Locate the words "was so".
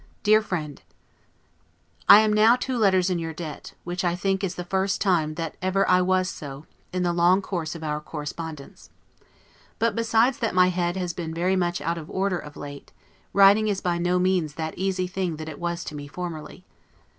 6.01-6.65